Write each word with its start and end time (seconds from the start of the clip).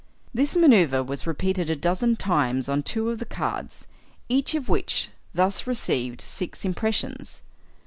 This 0.33 0.55
manoeuvre 0.55 1.03
was 1.03 1.27
repeated 1.27 1.69
a 1.69 1.75
dozen 1.75 2.15
times 2.15 2.67
on 2.67 2.81
two 2.81 3.11
of 3.11 3.19
the 3.19 3.25
cards, 3.25 3.85
each 4.29 4.55
of 4.55 4.67
which 4.67 5.09
thus 5.35 5.67
received 5.67 6.21
six 6.21 6.65
impressions. 6.65 7.43